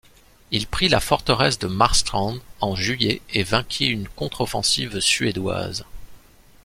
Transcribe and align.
Il 0.49 0.65
prit 0.65 0.89
la 0.89 0.99
forteresse 0.99 1.59
de 1.59 1.67
Marstrand 1.67 2.39
en 2.59 2.75
juillet 2.75 3.21
et 3.35 3.43
vainquit 3.43 3.85
une 3.85 4.07
contre-offensive 4.07 4.99
suédoise. 4.99 5.85